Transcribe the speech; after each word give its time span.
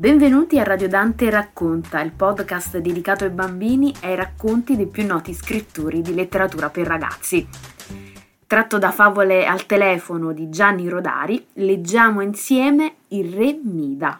Benvenuti 0.00 0.58
a 0.58 0.62
Radio 0.62 0.88
Dante 0.88 1.28
Racconta, 1.28 2.00
il 2.00 2.12
podcast 2.12 2.78
dedicato 2.78 3.24
ai 3.24 3.30
bambini 3.30 3.92
e 4.00 4.06
ai 4.06 4.14
racconti 4.14 4.74
dei 4.74 4.86
più 4.86 5.04
noti 5.04 5.34
scrittori 5.34 6.00
di 6.00 6.14
letteratura 6.14 6.70
per 6.70 6.86
ragazzi. 6.86 7.46
Tratto 8.46 8.78
da 8.78 8.92
favole 8.92 9.44
al 9.44 9.66
telefono 9.66 10.32
di 10.32 10.48
Gianni 10.48 10.88
Rodari, 10.88 11.48
leggiamo 11.52 12.22
insieme 12.22 12.94
Il 13.08 13.30
Re 13.30 13.60
Mida. 13.62 14.18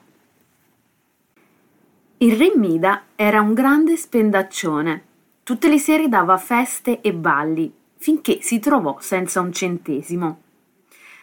Il 2.19 2.37
Re 2.37 2.53
Mida 2.57 3.05
era 3.17 3.41
un 3.41 3.55
grande 3.55 3.97
spendaccione. 3.97 5.03
Tutte 5.43 5.71
le 5.71 5.79
sere 5.79 6.11
dava 6.11 6.37
feste 6.37 7.01
e 7.01 7.15
balli, 7.15 7.73
finché 7.97 8.41
si 8.43 8.59
trovò 8.59 8.99
senza 9.01 9.41
un 9.41 9.51
centesimo. 9.51 10.41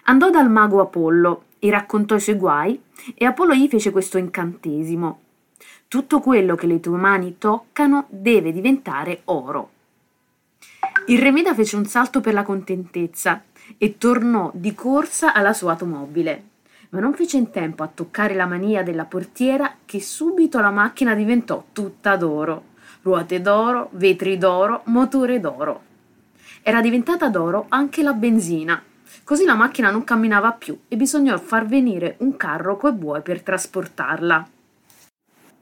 Andò 0.10 0.30
dal 0.30 0.50
mago 0.50 0.80
Apollo 0.80 1.44
e 1.60 1.70
raccontò 1.70 2.16
i 2.16 2.22
suoi 2.22 2.38
guai 2.38 2.82
e 3.14 3.26
Apollo 3.26 3.54
gli 3.54 3.68
fece 3.68 3.92
questo 3.92 4.18
incantesimo. 4.18 5.20
Tutto 5.90 6.22
quello 6.22 6.56
che 6.56 6.66
le 6.66 6.80
tue 6.80 6.98
mani 6.98 7.38
toccano 7.38 8.06
deve 8.08 8.54
diventare 8.54 9.22
oro. 9.26 9.70
Il 11.08 11.20
Remeda 11.20 11.54
fece 11.54 11.76
un 11.76 11.86
salto 11.86 12.22
per 12.22 12.34
la 12.34 12.44
contentezza 12.44 13.44
e 13.78 13.98
tornò 13.98 14.50
di 14.54 14.74
corsa 14.74 15.34
alla 15.34 15.52
sua 15.52 15.72
automobile, 15.72 16.44
ma 16.90 17.02
non 17.02 17.14
fece 17.14 17.36
in 17.36 17.52
tempo 17.52 17.84
a 17.84 17.92
toccare 17.94 18.34
la 18.34 18.46
mania 18.46 18.84
della 18.84 19.06
portiera 19.06 19.76
che 19.84 20.00
subito 20.00 20.62
la 20.62 20.72
macchina 20.72 21.16
diventò 21.16 21.66
tutta 21.74 22.16
d'oro. 22.16 22.64
Ruote 23.02 23.42
d'oro, 23.42 23.90
vetri 23.92 24.38
d'oro, 24.38 24.84
motore 24.86 25.42
d'oro. 25.42 25.82
Era 26.62 26.80
diventata 26.80 27.28
d'oro 27.28 27.66
anche 27.68 28.02
la 28.04 28.14
benzina 28.14 28.82
Così 29.24 29.44
la 29.44 29.56
macchina 29.56 29.92
non 29.92 30.04
camminava 30.04 30.52
più 30.52 30.78
e 30.88 30.96
bisognò 30.96 31.38
far 31.38 31.66
venire 31.66 32.16
un 32.20 32.38
carro 32.38 32.78
coi 32.78 32.94
buoi 32.94 33.22
per 33.22 33.42
trasportarla. 33.42 34.50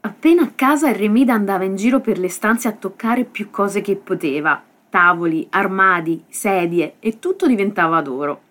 Appena 0.01 0.43
a 0.43 0.51
casa 0.53 0.89
il 0.89 0.95
Remida 0.95 1.33
andava 1.33 1.63
in 1.63 1.75
giro 1.75 1.99
per 1.99 2.19
le 2.19 2.29
stanze 2.29 2.67
a 2.67 2.73
toccare 2.73 3.23
più 3.23 3.49
cose 3.49 3.81
che 3.81 3.95
poteva. 3.95 4.61
Tavoli, 4.89 5.47
armadi, 5.49 6.23
sedie 6.29 6.95
e 6.99 7.17
tutto 7.17 7.47
diventava 7.47 8.01
d'oro. 8.01 8.41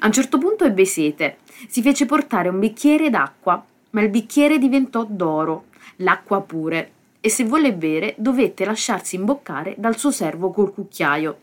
A 0.00 0.06
un 0.06 0.12
certo 0.12 0.38
punto 0.38 0.64
ebbe 0.64 0.86
sete. 0.86 1.38
Si 1.68 1.82
fece 1.82 2.06
portare 2.06 2.48
un 2.48 2.58
bicchiere 2.58 3.10
d'acqua, 3.10 3.62
ma 3.90 4.00
il 4.00 4.08
bicchiere 4.08 4.58
diventò 4.58 5.04
d'oro, 5.04 5.66
l'acqua 5.96 6.40
pure, 6.40 6.92
e 7.20 7.28
se 7.28 7.44
volle 7.44 7.74
bere 7.74 8.14
dovette 8.16 8.64
lasciarsi 8.64 9.16
imboccare 9.16 9.74
dal 9.78 9.96
suo 9.96 10.10
servo 10.10 10.50
col 10.50 10.72
cucchiaio. 10.72 11.38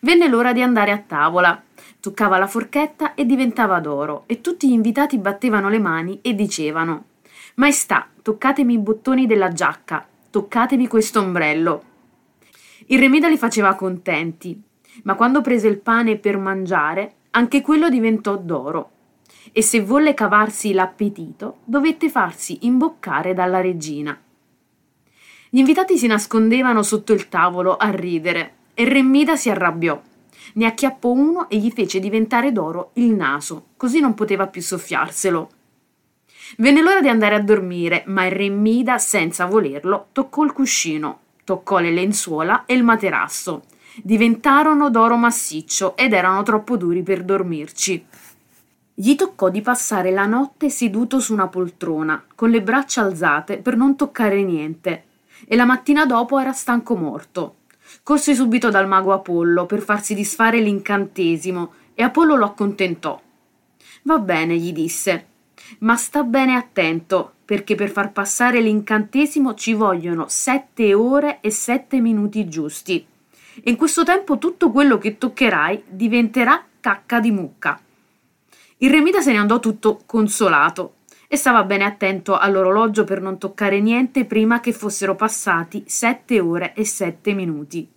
Venne 0.00 0.28
l'ora 0.28 0.52
di 0.52 0.62
andare 0.62 0.90
a 0.90 0.98
tavola. 0.98 1.62
Toccava 2.00 2.38
la 2.38 2.46
forchetta 2.46 3.14
e 3.14 3.24
diventava 3.24 3.80
d'oro, 3.80 4.24
e 4.26 4.40
tutti 4.40 4.68
gli 4.68 4.72
invitati 4.72 5.18
battevano 5.18 5.68
le 5.68 5.78
mani 5.78 6.18
e 6.22 6.34
dicevano 6.34 7.04
Maestà, 7.56 8.08
toccatemi 8.20 8.74
i 8.74 8.78
bottoni 8.78 9.26
della 9.26 9.52
giacca, 9.52 10.06
toccatemi 10.30 10.88
questo 10.88 11.20
ombrello. 11.20 11.82
Il 12.86 12.98
Remeda 12.98 13.28
li 13.28 13.38
faceva 13.38 13.74
contenti, 13.74 14.60
ma 15.04 15.14
quando 15.14 15.40
prese 15.40 15.68
il 15.68 15.78
pane 15.78 16.16
per 16.16 16.36
mangiare, 16.36 17.14
anche 17.30 17.60
quello 17.60 17.88
diventò 17.88 18.36
d'oro. 18.36 18.90
E 19.52 19.62
se 19.62 19.82
volle 19.82 20.14
cavarsi 20.14 20.72
l'appetito, 20.72 21.58
dovette 21.64 22.10
farsi 22.10 22.66
imboccare 22.66 23.34
dalla 23.34 23.60
regina. 23.60 24.18
Gli 25.48 25.58
invitati 25.58 25.96
si 25.96 26.08
nascondevano 26.08 26.82
sotto 26.82 27.12
il 27.12 27.28
tavolo 27.28 27.76
a 27.76 27.90
ridere, 27.90 28.54
e 28.74 28.84
Remida 28.88 29.36
si 29.36 29.50
arrabbiò. 29.50 30.00
Ne 30.54 30.66
acchiappò 30.66 31.10
uno 31.10 31.48
e 31.48 31.56
gli 31.56 31.70
fece 31.70 31.98
diventare 31.98 32.52
d'oro 32.52 32.90
il 32.94 33.10
naso, 33.10 33.68
così 33.76 34.00
non 34.00 34.14
poteva 34.14 34.46
più 34.46 34.60
soffiarselo. 34.60 35.50
Venne 36.58 36.82
l'ora 36.82 37.00
di 37.00 37.08
andare 37.08 37.34
a 37.34 37.40
dormire, 37.42 38.04
ma 38.06 38.26
il 38.26 38.32
re 38.32 38.48
Mida, 38.48 38.98
senza 38.98 39.46
volerlo, 39.46 40.08
toccò 40.12 40.44
il 40.44 40.52
cuscino, 40.52 41.20
toccò 41.44 41.78
le 41.78 41.90
lenzuola 41.90 42.64
e 42.66 42.74
il 42.74 42.84
materasso. 42.84 43.62
Diventarono 44.02 44.90
d'oro 44.90 45.16
massiccio 45.16 45.96
ed 45.96 46.12
erano 46.12 46.42
troppo 46.42 46.76
duri 46.76 47.02
per 47.02 47.24
dormirci. 47.24 48.06
Gli 48.96 49.14
toccò 49.16 49.48
di 49.48 49.60
passare 49.60 50.10
la 50.12 50.26
notte 50.26 50.70
seduto 50.70 51.18
su 51.18 51.32
una 51.32 51.48
poltrona, 51.48 52.24
con 52.34 52.50
le 52.50 52.62
braccia 52.62 53.02
alzate 53.02 53.58
per 53.58 53.76
non 53.76 53.96
toccare 53.96 54.42
niente, 54.42 55.04
e 55.46 55.56
la 55.56 55.64
mattina 55.64 56.06
dopo 56.06 56.38
era 56.38 56.52
stanco 56.52 56.94
morto. 56.94 57.56
Corse 58.02 58.34
subito 58.34 58.70
dal 58.70 58.88
mago 58.88 59.12
Apollo 59.12 59.66
per 59.66 59.80
farsi 59.80 60.14
disfare 60.14 60.60
l'incantesimo 60.60 61.72
e 61.94 62.02
Apollo 62.02 62.36
lo 62.36 62.44
accontentò. 62.44 63.20
Va 64.02 64.18
bene, 64.18 64.56
gli 64.56 64.72
disse, 64.72 65.26
ma 65.78 65.96
sta 65.96 66.22
bene 66.22 66.54
attento, 66.54 67.34
perché 67.44 67.74
per 67.74 67.90
far 67.90 68.12
passare 68.12 68.60
l'incantesimo 68.60 69.54
ci 69.54 69.72
vogliono 69.72 70.26
sette 70.28 70.92
ore 70.94 71.38
e 71.40 71.50
sette 71.50 72.00
minuti 72.00 72.48
giusti. 72.48 73.06
E 73.62 73.70
in 73.70 73.76
questo 73.76 74.04
tempo 74.04 74.38
tutto 74.38 74.70
quello 74.70 74.98
che 74.98 75.16
toccherai 75.16 75.84
diventerà 75.88 76.64
cacca 76.80 77.20
di 77.20 77.30
mucca. 77.30 77.80
Il 78.78 78.90
Remida 78.90 79.20
se 79.20 79.32
ne 79.32 79.38
andò 79.38 79.60
tutto 79.60 80.00
consolato 80.04 80.96
e 81.34 81.36
stava 81.36 81.64
bene 81.64 81.82
attento 81.82 82.38
all'orologio 82.38 83.02
per 83.02 83.20
non 83.20 83.38
toccare 83.38 83.80
niente 83.80 84.24
prima 84.24 84.60
che 84.60 84.72
fossero 84.72 85.16
passati 85.16 85.82
sette 85.84 86.38
ore 86.38 86.74
e 86.74 86.84
sette 86.84 87.34
minuti. 87.34 87.90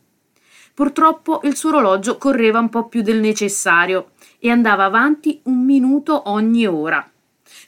Purtroppo 0.73 1.41
il 1.43 1.55
suo 1.55 1.69
orologio 1.69 2.17
correva 2.17 2.59
un 2.59 2.69
po' 2.69 2.87
più 2.87 3.03
del 3.03 3.19
necessario 3.19 4.13
e 4.39 4.49
andava 4.49 4.85
avanti 4.85 5.39
un 5.43 5.63
minuto 5.63 6.29
ogni 6.31 6.65
ora. 6.65 7.07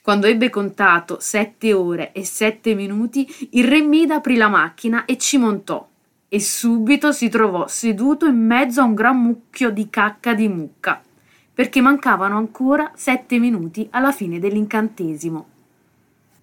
Quando 0.01 0.25
ebbe 0.25 0.49
contato 0.49 1.17
sette 1.19 1.71
ore 1.71 2.13
e 2.13 2.25
sette 2.25 2.73
minuti, 2.73 3.27
il 3.51 3.67
re 3.67 3.81
Mida 3.81 4.15
aprì 4.15 4.37
la 4.37 4.47
macchina 4.47 5.05
e 5.05 5.19
ci 5.19 5.37
montò. 5.37 5.87
E 6.27 6.39
subito 6.39 7.11
si 7.11 7.29
trovò 7.29 7.67
seduto 7.67 8.25
in 8.25 8.43
mezzo 8.43 8.81
a 8.81 8.85
un 8.85 8.95
gran 8.95 9.21
mucchio 9.21 9.69
di 9.69 9.87
cacca 9.91 10.33
di 10.33 10.47
mucca, 10.47 10.99
perché 11.53 11.79
mancavano 11.79 12.37
ancora 12.37 12.91
sette 12.95 13.37
minuti 13.37 13.87
alla 13.91 14.11
fine 14.11 14.39
dell'incantesimo. 14.39 15.57